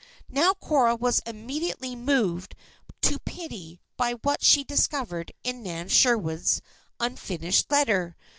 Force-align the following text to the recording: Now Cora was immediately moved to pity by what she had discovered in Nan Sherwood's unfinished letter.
Now 0.29 0.55
Cora 0.55 0.95
was 0.95 1.19
immediately 1.27 1.95
moved 1.95 2.55
to 3.01 3.19
pity 3.19 3.79
by 3.97 4.13
what 4.23 4.43
she 4.43 4.61
had 4.61 4.67
discovered 4.67 5.31
in 5.43 5.61
Nan 5.61 5.89
Sherwood's 5.89 6.59
unfinished 6.99 7.69
letter. 7.69 8.17